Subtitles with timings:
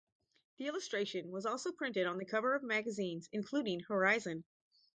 [0.57, 4.43] The illustration was also printed on the cover of magazines, including "Horizon".